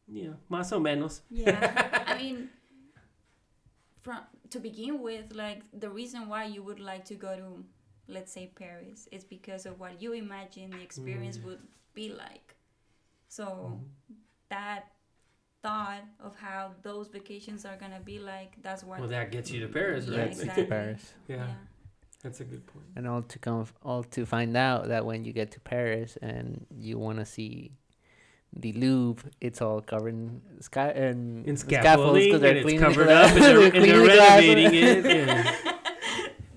[0.06, 1.20] yeah, más o menos.
[1.30, 2.48] Yeah, I mean,
[4.02, 7.64] from to begin with, like the reason why you would like to go to,
[8.06, 11.44] let's say Paris, is because of what you imagine the experience Mm.
[11.44, 11.60] would
[11.94, 12.56] be like.
[13.28, 13.84] So Mhm.
[14.48, 14.92] that
[15.68, 19.00] thought of how those vacations are gonna be like, that's what.
[19.00, 20.14] Well, that gets you to Paris, right?
[20.14, 20.30] Yeah, right?
[20.30, 20.64] exactly.
[20.64, 21.12] Paris.
[21.28, 21.46] yeah.
[22.22, 22.86] That's a good point.
[22.96, 26.66] And all to come, all to find out that when you get to Paris and
[26.76, 27.70] you want to see
[28.52, 32.80] the Louvre, it's all covered in sky and In scaffolding, because they're and it's cleaning
[32.80, 35.04] the covered glass- up, and they're, and they're renovating it.
[35.04, 35.54] yeah.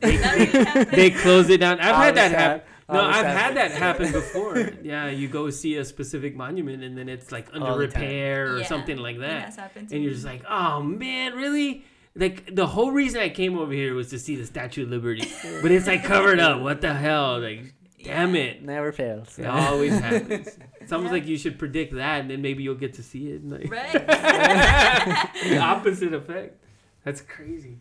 [0.02, 0.92] That really happened.
[0.98, 1.80] They close it down.
[1.80, 2.62] I've had that happen.
[2.92, 4.58] Hap- No, I've had that happen before.
[4.84, 8.60] yeah, you go see a specific monument, and then it's like under All repair or
[8.60, 11.84] Yeah, something like It that, has happened to and you're just like, oh man, really?
[12.16, 15.32] Like the whole reason I came over here was to see the Statue of Liberty,
[15.62, 16.60] but it's like covered up.
[16.62, 17.40] What the hell?
[17.40, 17.74] Like,
[18.04, 18.62] damn it!
[18.64, 19.40] Never fails.
[19.40, 20.50] It always happens.
[20.82, 21.20] It's almost Yeah.
[21.20, 23.48] like you should predict that, and then maybe you'll get to see it.
[23.48, 23.94] Like, right.
[25.50, 26.62] the opposite effect.
[27.06, 27.78] That's crazy.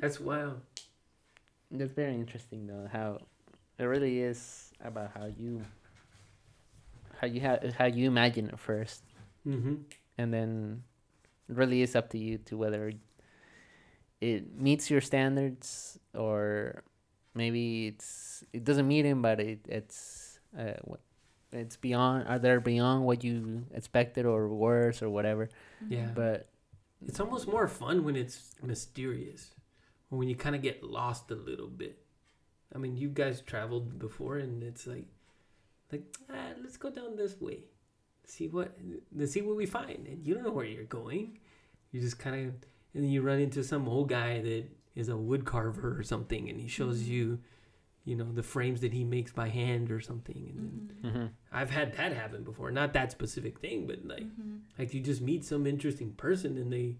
[0.00, 0.60] That's wild.
[1.70, 2.88] That's very interesting though.
[2.90, 3.18] How
[3.78, 5.62] it really is about how you
[7.20, 9.02] how you ha- how you imagine it first,
[9.46, 9.74] Mm-hmm.
[10.18, 10.82] and then
[11.48, 12.92] it really is up to you to whether
[14.20, 16.82] it meets your standards or
[17.34, 21.00] maybe it's it doesn't meet them, but it it's uh, what
[21.52, 22.26] it's beyond.
[22.28, 25.48] Are there beyond what you expected or worse or whatever?
[25.88, 26.10] Yeah.
[26.14, 26.46] But
[27.06, 29.54] It's almost more fun when it's mysterious,
[30.10, 31.98] when you kind of get lost a little bit.
[32.74, 35.06] I mean, you guys traveled before, and it's like,
[35.90, 37.60] like, ah, let's go down this way,
[38.24, 38.76] see what,
[39.14, 41.38] let's see what we find, and you don't know where you're going.
[41.92, 42.54] You just kind of,
[42.94, 46.48] and then you run into some old guy that is a wood carver or something,
[46.50, 47.06] and he shows Mhm.
[47.08, 47.38] you,
[48.04, 51.12] you know, the frames that he makes by hand or something, and then Mhm.
[51.16, 51.30] mhm.
[51.50, 52.70] I've had that happen before.
[52.70, 54.60] Not that specific thing, but like Mhm.
[54.78, 56.98] like you just meet some interesting person and they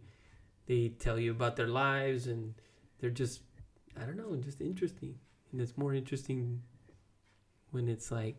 [0.66, 2.54] they tell you about their lives and
[2.98, 3.42] they're just
[3.96, 5.18] I don't know, just interesting.
[5.52, 6.62] And it's more interesting
[7.70, 8.36] when it's like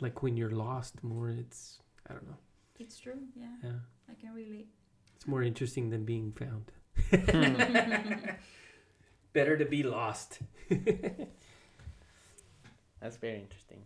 [0.00, 2.36] like when you're lost more it's I don't know.
[2.78, 3.20] It's true.
[3.36, 3.78] Yeah, Yeah.
[4.08, 4.68] I can relate.
[5.16, 6.72] It's more interesting than being found.
[7.10, 7.60] Hmm.
[9.32, 10.38] Better to be lost.
[13.00, 13.82] That's very interesting.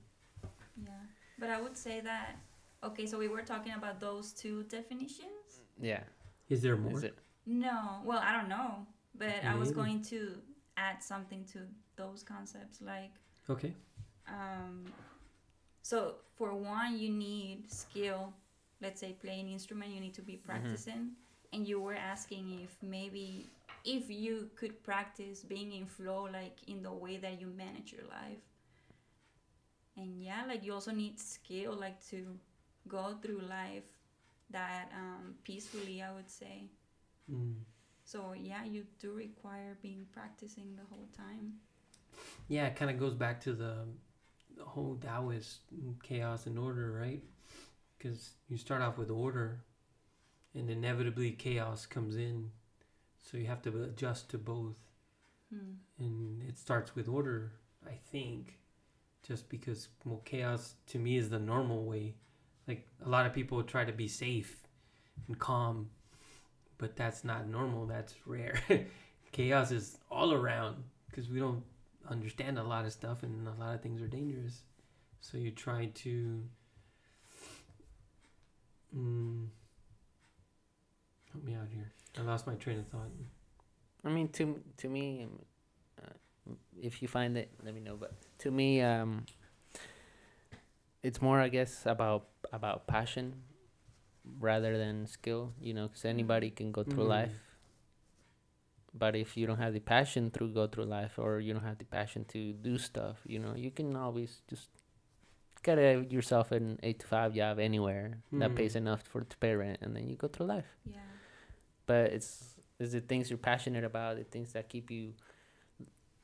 [0.83, 0.91] Yeah,
[1.39, 2.37] but I would say that.
[2.83, 5.61] Okay, so we were talking about those two definitions.
[5.81, 6.01] Yeah.
[6.49, 6.93] Is there more?
[6.93, 7.17] Is it?
[7.47, 10.39] No, well, I don't know, but I was going to
[10.77, 11.59] add something to
[11.97, 13.13] those concepts, like
[13.51, 13.75] Okay.
[14.29, 14.85] um,
[15.83, 18.33] so for one you need skill
[18.81, 21.11] let's say playing instrument you need to be practicing
[21.53, 23.47] and you were asking if maybe
[23.85, 28.05] if you could practice being in flow like in the way that you manage your
[28.09, 28.41] life
[29.97, 32.27] and yeah like you also need skill like to
[32.89, 33.85] go through life
[34.51, 36.65] that um, peacefully i would say
[37.31, 37.55] Mm.
[38.05, 41.55] So yeah you do require being practicing the whole time
[42.49, 43.87] Yeah, it kind of goes back to the,
[44.57, 45.61] the whole Taoist
[46.03, 47.23] chaos and order, right?
[47.99, 49.61] Because you start off with order,
[50.55, 52.51] and inevitably chaos comes in,
[53.23, 54.77] so you have to adjust to both.
[55.51, 55.75] hmm.
[55.99, 57.53] And it starts with order,
[57.87, 58.59] I think,
[59.27, 62.17] just because well, chaos to me is the normal way.
[62.69, 64.63] Like a lot of people try to be safe
[65.29, 65.91] and calm,
[66.79, 67.87] but that's not normal.
[67.87, 68.61] That's rare.
[69.33, 70.77] chaos is all around
[71.11, 71.63] because we don't
[72.09, 74.63] understand a lot of stuff and a lot of things are dangerous.
[75.21, 76.43] So you try to
[78.97, 79.47] mm,
[81.33, 81.93] help me out here.
[82.19, 83.11] I lost my train of thought.
[84.05, 85.39] I mean, to to me, um,
[86.03, 87.97] uh, if you find it, let me know.
[87.97, 89.25] But to me, um,
[91.03, 93.35] it's more, I guess, about about passion
[94.41, 95.53] rather than skill.
[95.61, 97.09] You know, because anybody can go through Mhm.
[97.19, 97.41] life.
[98.97, 101.79] But if you don't have the passion to go through life, or you don't have
[101.79, 104.69] the passion to do stuff, you know, you can always just
[105.65, 108.57] get a, yourself an eight to five job anywhere that Mhm.
[108.57, 111.01] pays enough for to pay rent, and then you go through life yeah
[111.87, 115.15] but it's is the things you're passionate about, the things that keep you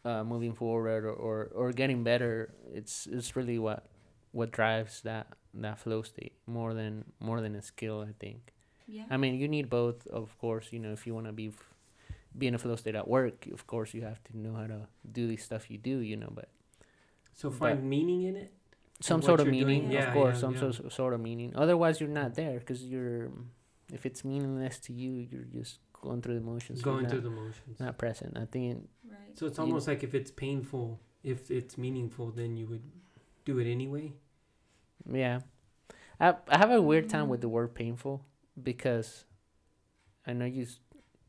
[0.05, 2.55] uh, moving forward or, or, or getting better.
[2.73, 3.87] It's it's really what
[4.33, 8.01] what drives that that flow state more than more than a skill.
[8.09, 8.53] I think.
[8.87, 10.67] yeah I mean, you need both, of course.
[10.73, 11.75] You know, if you want to be f-
[12.39, 14.81] be in a flow state at work, of course, you have to know how to
[15.13, 15.99] do the stuff you do.
[16.11, 16.49] You know, but
[17.33, 18.53] So But- find meaning in it.
[19.01, 19.83] some sort of you're doing.
[19.85, 20.71] meaning, Yeah, of course, yeah, some yeah.
[20.73, 21.51] So, sort of meaning.
[21.57, 23.31] Otherwise, you're not there because you're.
[23.93, 26.81] If it's meaningless to you, you're just going through the motions.
[26.83, 27.81] Going not- through the motions.
[27.81, 28.37] not present.
[28.39, 32.57] I think right So it's You- almost like if it's painful, if it's meaningful, then
[32.57, 32.83] you would
[33.51, 34.13] do it anyway.
[35.11, 35.41] yeah.
[36.21, 37.33] I I have a weird time Mm.
[37.33, 38.21] with the word painful
[38.71, 39.25] because
[40.27, 40.67] I know you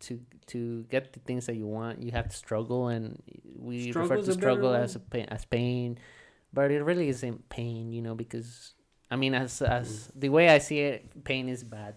[0.07, 0.19] to
[0.53, 3.21] to get the things that you want, you have to struggle, and
[3.55, 5.97] we refer to struggle as a pain, as pain,
[6.53, 8.73] but it really isn't pain, you know, because
[9.09, 9.69] I mean, as Mm.
[9.79, 11.95] as the way I see it, pain is bad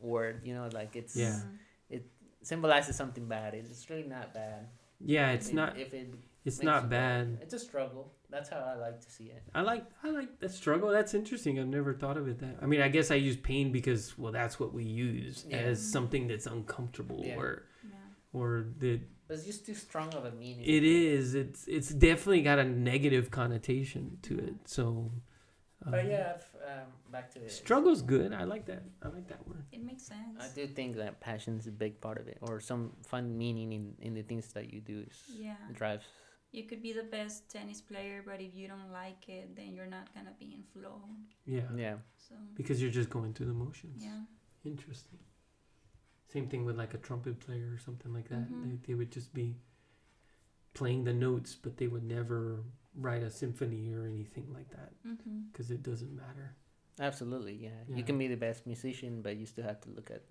[0.00, 1.40] word, you know, like it's Yeah.
[1.40, 2.02] Mhm.
[2.42, 3.52] symbolizes something bad.
[3.54, 4.68] It's really not bad.
[5.00, 5.76] Yeah, it's not.
[5.76, 6.08] if it
[6.48, 7.38] It's not you bad.
[7.42, 8.14] It's a struggle.
[8.30, 9.42] That's how I like to see it.
[9.54, 9.84] I like.
[10.04, 10.90] I like that struggle.
[10.90, 11.58] That's interesting.
[11.58, 12.56] I've never thought of it that.
[12.62, 15.56] I mean, I guess I use pain because well, that's what we use Yeah.
[15.58, 17.36] as something that's uncomfortable Yeah.
[17.36, 17.96] or yeah
[18.34, 20.64] or that But it's just too strong of a meaning.
[20.66, 21.34] it is.
[21.34, 24.54] It's it's definitely got a negative connotation to it.
[24.66, 25.10] So.
[25.84, 27.50] But um, yeah, if, um, back to it.
[27.50, 28.34] Struggle's good.
[28.34, 28.82] I like that.
[29.00, 29.64] I like that word.
[29.72, 32.60] it makes sense I do think that passion is a big part of it, or
[32.60, 36.04] some fun meaning in, in the things that you do is yeah drives.
[36.52, 39.86] You could be the best tennis player but if you don't like it then you're
[39.86, 41.00] not gonna be in flow
[41.44, 41.68] Yeah.
[41.76, 44.02] Yeah, so Because you're just going through the motions.
[44.04, 44.22] yeah
[44.64, 45.18] Interesting.
[46.32, 48.50] Same thing with like a trumpet player or something like that.
[48.50, 48.62] Mhm.
[48.64, 49.56] They, they would just be
[50.74, 55.38] playing the notes, but they would never write a symphony or anything like that mm-hmm.
[55.50, 56.54] because it doesn't matter.
[57.00, 57.54] absolutely.
[57.54, 57.70] Yeah.
[57.88, 57.96] Yeah.
[57.96, 60.22] you can be the best musician, but you still have to look at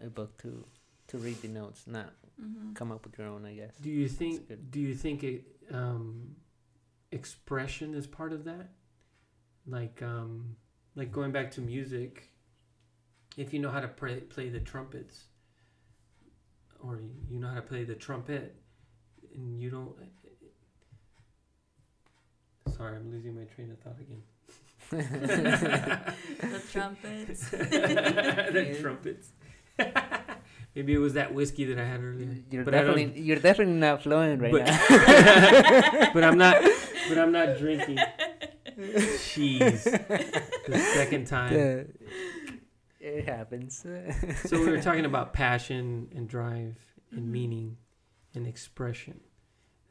[0.00, 0.64] a book to
[1.08, 2.74] to read the notes, not Mm-hmm.
[2.74, 3.46] come up with your own.
[3.46, 3.72] I guess.
[3.80, 4.46] Do you think?
[4.48, 4.70] good.
[4.70, 6.36] Do you think it, um,
[7.10, 8.68] expression is part of that?
[9.66, 10.56] Like, um,
[10.94, 12.30] like going back to music.
[13.38, 15.24] If you know how to play, play the trumpets,
[16.80, 18.54] or you know how to play the trumpet,
[19.34, 19.94] and you don't.
[22.76, 24.22] Sorry, I'm losing my train of thought again.
[26.50, 29.30] the trumpets the trumpets.
[30.76, 32.36] Maybe it was that whiskey that I had earlier.
[32.50, 36.10] You're But definitely you're definitely not flowing right but, now.
[36.14, 36.62] but I'm not.
[37.08, 37.96] But I'm not drinking.
[38.78, 39.84] Jeez,
[40.66, 41.88] the second time.
[43.00, 43.20] Yeah.
[43.22, 43.86] happens.
[44.44, 46.76] so we were talking about passion and drive
[47.10, 47.30] and Mhm.
[47.30, 47.76] meaning
[48.34, 49.20] and expression.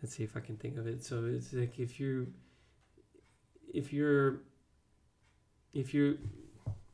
[0.03, 1.03] Let's see if I can think of it.
[1.03, 2.31] So it's like if you
[3.73, 4.41] if you're
[5.73, 6.19] if you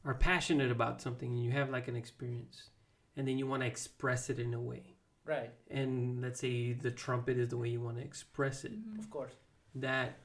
[0.06, 2.69] are passionate about something and you have like an experience
[3.15, 4.95] and then you want to express it in a way.
[5.24, 8.71] right, And let's say the trumpet is the way you want to express it.
[8.74, 8.97] Mhm.
[9.00, 9.34] of course.
[9.76, 10.17] That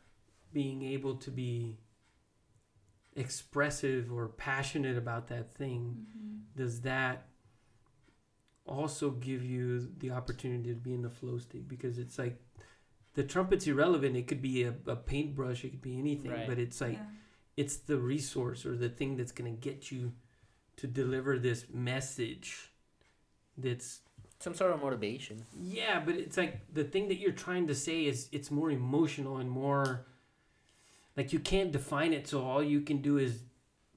[0.53, 1.77] being able to be
[3.15, 6.57] expressive or passionate about that thing Mhm.
[6.57, 7.29] does that
[8.67, 12.43] also give you the opportunity to be in the flow state because it's like
[13.15, 16.47] the trumpet's irrelevant it could be a, a paintbrush it could be anything Right.
[16.49, 17.11] but it's like yeah.
[17.57, 20.13] it's the resource or the thing that's going to get you
[20.77, 22.73] to deliver this message
[23.59, 24.01] that's
[24.39, 25.45] Some sort of motivation.
[25.59, 29.39] yeah but it's like the thing that you're trying to say is it's more emotional
[29.39, 30.07] and more
[31.17, 33.43] like you can't define it so all you can do is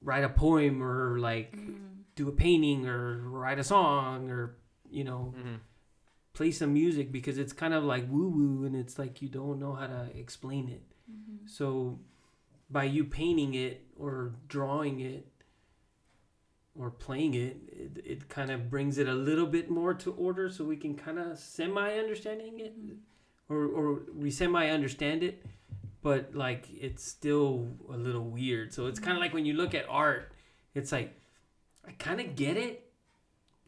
[0.01, 1.75] write a poem or like Mhm.
[2.15, 4.55] do a painting or write a song or
[4.89, 5.55] you know Mm-hmm.
[6.33, 9.59] play some music because it's kind of like woo woo and it's like you don't
[9.59, 11.49] know how to explain it Mhm.
[11.49, 11.99] so
[12.69, 15.27] by you painting it or drawing it
[16.79, 20.49] or playing it it, it kind of brings it a little bit more to order
[20.49, 22.73] so we can kind of semi understanding it?
[22.79, 22.97] Mhm.
[23.49, 25.45] or or we semi understand it
[26.01, 28.73] but like it's still a little weird.
[28.73, 30.31] So it's kind of like when you look at art
[30.73, 31.13] it's like
[31.85, 32.75] i kind of get it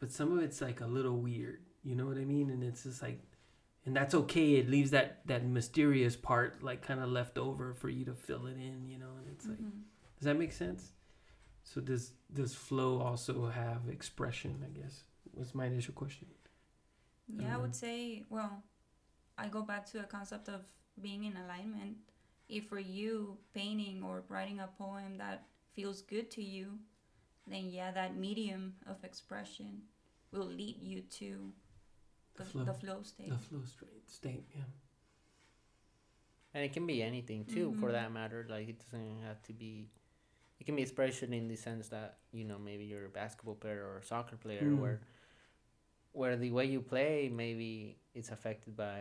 [0.00, 1.60] but some of it's like a little weird.
[1.84, 2.48] You know what i mean?
[2.50, 3.20] And it's just like
[3.84, 4.54] and that's okay.
[4.60, 8.46] It leaves that that mysterious part like kind of left over for you to fill
[8.46, 9.12] it in you know?
[9.18, 9.82] And it's like Mhm.
[10.18, 10.92] does that make sense
[11.64, 16.28] so does does flow also have expression i guess was my initial question
[17.28, 18.62] Yeah, I Um, would say, well,
[19.38, 20.60] I go back to a concept of
[21.00, 21.96] being in alignment.
[22.48, 26.78] If for you, painting or writing a poem that feels good to you,
[27.46, 29.82] then yeah, that medium of expression
[30.32, 31.52] will lead you to
[32.36, 32.64] the, The flow.
[32.64, 33.30] the flow state.
[33.30, 34.68] the flow state state yeah
[36.54, 37.92] And it can be anything too, for Mhm.
[37.92, 38.44] that matter.
[38.48, 39.88] Like it doesn't have to be.
[40.62, 43.82] It can be expression in the sense that you know maybe you're a basketball player
[43.84, 44.78] or a soccer player, Mm.
[44.78, 45.00] where
[46.12, 49.00] where the way you play maybe it's affected by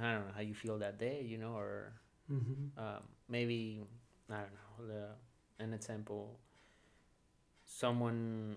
[0.00, 1.94] I don't know how you feel that day, you know, or
[2.30, 2.78] mm-hmm.
[2.78, 3.82] um, maybe
[4.30, 4.94] I don't know.
[4.94, 6.38] The, an example,
[7.66, 8.56] someone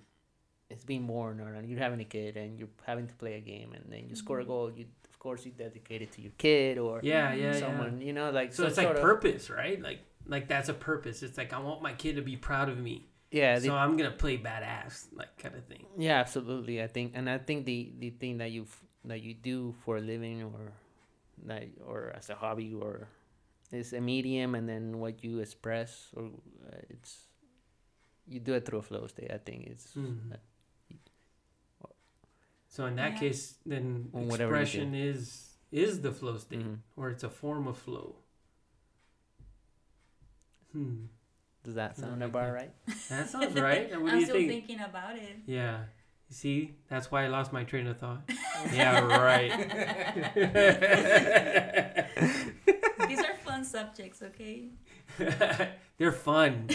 [0.69, 3.73] is being born or you're having a kid and you're having to play a game
[3.73, 4.47] and then you score a Mhm.
[4.47, 4.71] goal.
[4.71, 8.13] You of course you dedicate it to your kid or yeah yeah someone, yeah you
[8.13, 11.37] know, like so it's like sort of- purpose right like like that's a purpose it's
[11.37, 14.11] like i want my kid to be proud of me Yeah, the, so i'm gonna
[14.11, 16.81] play badass like kind of thing yeah, absolutely.
[16.81, 18.65] I think, and I think the the thing that you
[19.05, 20.71] that you do for a living or
[21.47, 23.07] that or as a hobby or
[23.71, 26.25] is a medium, and then what you express or
[26.67, 27.27] uh, it's
[28.27, 29.31] you do it through a flow state.
[29.31, 30.31] I think it's Mhm.
[30.31, 31.87] uh,
[32.67, 33.19] so in that Yeah.
[33.19, 34.63] case then On whatever you do.
[34.63, 36.79] expression is is the flow state mhm.
[36.95, 38.15] or it's a form of flow
[40.73, 41.05] hmm
[41.63, 42.51] Does that sound about that.
[42.53, 42.71] right?
[43.09, 45.37] that sounds right what do I'm you still think thinking about it.
[45.45, 45.81] yeah
[46.29, 48.21] you see that's why i lost my train of thought
[48.73, 49.51] yeah right
[53.07, 54.69] These are fun subjects, okay?
[55.97, 56.67] They're fun.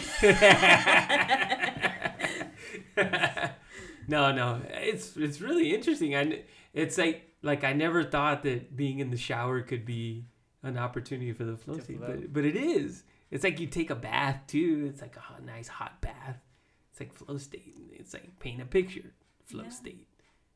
[4.08, 6.16] no, no, it's it's really interesting.
[6.16, 10.26] I it's like like I never thought that being in the shower could be
[10.62, 12.06] an opportunity for the flow state, flow.
[12.08, 13.02] but but it is.
[13.30, 14.86] It's like you take a bath too.
[14.90, 16.38] It's like a hot, nice hot bath.
[16.90, 17.74] It's like flow state.
[17.92, 19.12] It's like paint a picture,
[19.44, 19.68] flow Yeah.
[19.70, 20.08] state.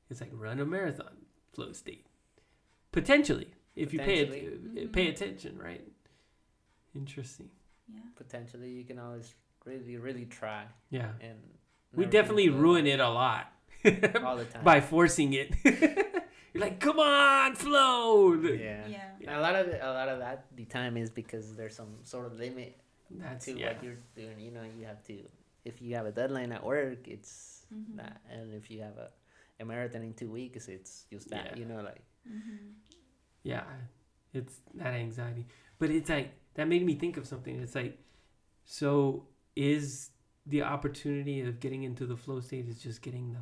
[0.08, 2.06] It's like run a marathon, flow state.
[2.92, 4.38] Potentially, if you pay Potentially.
[4.40, 4.92] it, Mhm.
[4.92, 5.84] pay attention, right?
[6.94, 7.50] Interesting.
[7.92, 8.00] Yeah.
[8.16, 11.12] Potentially, you can always really, really try Yeah.
[11.20, 11.38] and.
[11.94, 13.52] We definitely ruin it a lot
[14.22, 14.64] all the time.
[14.64, 15.54] by forcing it.
[16.60, 18.34] You're like, come on, flow.
[18.34, 18.86] Yeah.
[18.86, 19.04] Yeah.
[19.26, 21.88] And a lot of it, a lot of that the time is because there's some
[22.02, 22.76] sort of limit
[23.10, 23.68] That's to yeah.
[23.72, 24.38] what you're doing.
[24.40, 25.18] You know, you have to.
[25.64, 27.96] If you have a deadline at work, it's Mhm.
[27.96, 29.10] that, and if you have a,
[29.60, 31.52] a marathon in two weeks, it's just that.
[31.52, 31.58] Yeah.
[31.60, 32.74] You know, like Mhm.
[33.42, 33.64] Yeah,
[34.34, 35.46] it's that anxiety.
[35.78, 37.58] But it's like that made me think of something.
[37.60, 37.98] It's like,
[38.64, 40.10] so is
[40.46, 43.32] the opportunity of getting into the flow state is just getting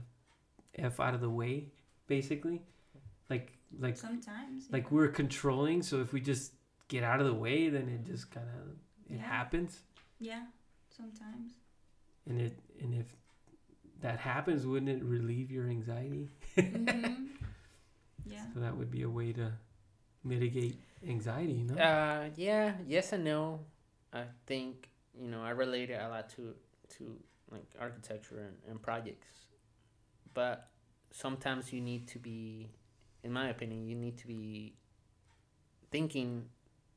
[0.75, 1.69] the f out of the way,
[2.07, 2.63] basically,
[3.73, 4.67] like like Sometimes.
[4.71, 5.83] like we're controlling.
[5.83, 6.53] So if we just
[6.89, 8.77] get out of the way, then it just kind of
[9.11, 9.23] it Yeah.
[9.23, 9.81] happens.
[10.19, 10.45] Yeah.
[10.97, 11.53] Sometimes.
[12.27, 13.07] And it and if
[14.01, 16.29] that happens, wouldn't it relieve your anxiety?
[16.57, 17.29] Mhm.
[18.27, 18.45] Yeah.
[18.53, 19.53] So that would be a way to
[20.23, 21.77] mitigate anxiety, you know?
[21.83, 23.61] Uh, yeah, yes and no.
[24.13, 26.55] I think you know I relate it a lot to
[26.97, 27.17] to
[27.51, 29.29] like architecture and, and projects.
[30.35, 30.69] But
[31.11, 32.71] sometimes you need to be,
[33.25, 34.75] in my opinion, you need to be
[35.91, 36.45] thinking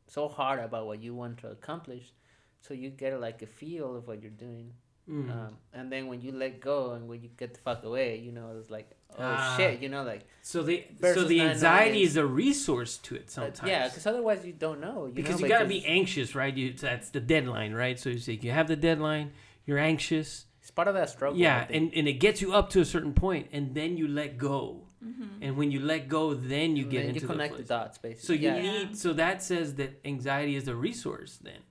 [0.07, 2.13] so hard about what you want to accomplish,
[2.59, 4.74] so you get like a feel of what you're doing.
[5.09, 5.32] Mm.
[5.32, 8.32] Um, and then when you let go and when you get the fuck away, you
[8.32, 9.55] know, it's like, oh Ah.
[9.57, 13.32] shit, you know, like so the so the anxiety is a resource to it uh,
[13.32, 13.67] sometimes.
[13.69, 15.07] yeah, because otherwise you don't know.
[15.07, 16.55] You because know, you gotta be anxious, right?
[16.55, 17.99] You that's the deadline, right?
[17.99, 19.32] So you say you have the deadline,
[19.65, 21.38] you're anxious, It's part of that struggle.
[21.39, 24.38] Yeah, and and it gets you up to a certain point, and then you let
[24.38, 25.41] go, Mm-hmm.
[25.43, 27.67] and when you let go, then you And get then into you connect the, the
[27.67, 28.25] dots, basically.
[28.27, 28.55] So you yeah.
[28.57, 28.71] Yeah.
[28.83, 31.39] need so that says that anxiety is a resource.
[31.41, 31.61] Then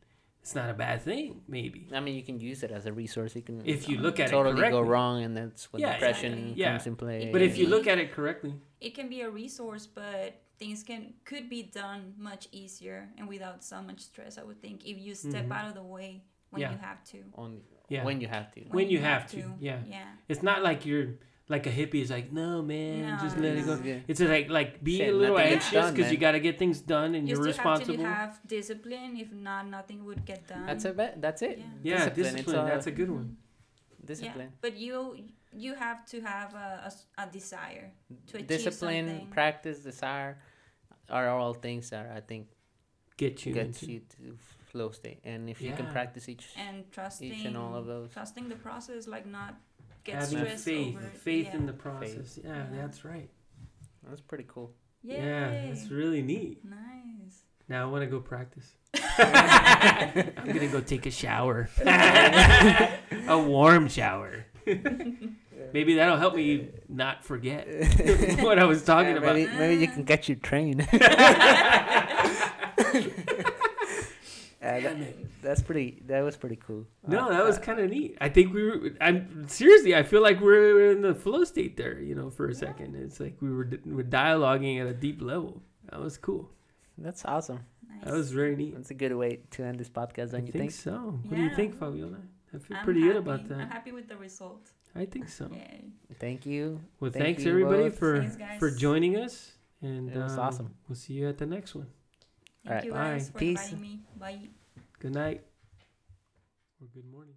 [0.43, 1.87] it's not a bad thing, maybe.
[1.93, 3.37] I mean, you can use it as a resource.
[3.37, 6.33] You can If you look at it totally go wrong, and that's when Yeah, depression
[6.33, 6.55] exactly.
[6.61, 6.71] Yeah.
[6.73, 7.31] comes in play.
[7.33, 11.15] But if you look at it correctly, it can be a resource, but things can
[11.25, 14.39] could be done much easier and without so much stress.
[14.39, 15.53] I would think if you step Mhm.
[15.57, 16.73] out of the way when Yeah.
[16.73, 17.19] you have to.
[17.35, 18.05] on Yeah.
[18.05, 18.61] when you have to.
[18.71, 19.81] When you have to, yeah.
[19.89, 20.09] Yeah.
[20.29, 21.09] it's not like you're
[21.51, 23.75] like a hippie is like, no man, No, just let it go.
[23.85, 23.99] Yeah.
[24.09, 27.15] It's like like be Shit, a little anxious because you got to get things done
[27.17, 29.17] and You you're still have to have discipline.
[29.25, 30.65] If not, nothing would get done.
[30.67, 31.21] That's a bet.
[31.21, 31.59] That's it.
[31.59, 31.65] Yeah.
[31.83, 32.57] yeah, discipline, discipline.
[32.59, 33.37] all- that's a good one.
[33.37, 34.07] Mhm.
[34.07, 34.51] Discipline.
[34.53, 35.17] Yeah, but you
[35.53, 37.91] you have to have a, a s- a desire
[38.29, 39.27] to achieve Discipline, something.
[39.39, 40.39] practice, desire
[41.11, 42.47] are all things that I think
[43.17, 44.37] Get you gets into you to
[44.71, 45.19] flow state.
[45.25, 48.13] And if you can practice each and trusting each and all of those.
[48.13, 49.57] trusting the process, like not
[50.05, 51.17] get having stressed faith, over it.
[51.17, 51.57] faith yeah.
[51.57, 52.39] in the process.
[52.43, 52.65] Yeah, Yeah.
[52.81, 53.29] that's right.
[54.09, 54.73] That's pretty cool.
[55.03, 55.17] Yay.
[55.17, 56.65] Yeah, that's really neat.
[56.65, 57.43] nice.
[57.69, 58.73] Now I want to go practice.
[59.19, 64.45] I'm gonna go take a shower, a warm shower.
[65.73, 67.67] Maybe that'll help me not forget
[68.43, 69.37] what I was talking Yeah, about.
[69.37, 69.95] maybe, maybe you ah.
[69.95, 70.81] can catch your train.
[74.63, 75.43] Uh, that- it.
[75.43, 76.03] that's pretty.
[76.07, 76.87] That was pretty cool.
[77.07, 78.19] No, Uh, that was uh, kind of neat.
[78.21, 78.91] I think we were.
[79.01, 79.95] I'm seriously.
[79.97, 81.99] I feel like we're in the flow state there.
[81.99, 85.63] You know, for a second, it's like we were we're dialoguing at a deep level.
[85.91, 86.51] That was cool.
[86.99, 87.61] That's awesome.
[87.89, 88.05] Nice.
[88.05, 88.75] That was very neat.
[88.75, 90.29] That's a good way to end this podcast.
[90.35, 90.73] I Don't you think, think?
[90.73, 91.19] so.
[91.27, 92.19] What do you think, Fabiola?
[92.55, 93.13] I feel I'm pretty happy.
[93.15, 93.59] good about that.
[93.61, 94.71] I'm happy with the result.
[94.95, 95.49] I think so.
[95.53, 95.85] Yay.
[96.19, 96.81] Thank you.
[96.99, 97.99] Well, Thank thanks you everybody both.
[97.99, 99.53] for Thanks, for joining us,
[99.83, 100.75] and It was um, awesome.
[100.89, 101.87] We'll see you at the next one.
[102.65, 102.99] Thank Alright, you bye.
[102.99, 103.59] guys for Peace.
[103.59, 104.01] inviting me.
[104.19, 104.39] Bye.
[104.99, 105.43] Good night
[106.81, 107.35] or good morning.